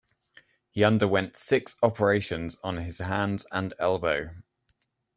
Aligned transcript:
He 0.71 0.83
underwent 0.83 1.35
six 1.35 1.77
operations 1.83 2.57
on 2.63 2.77
his 2.77 2.97
hands 2.97 3.45
and 3.51 3.71
elbow. 3.77 4.31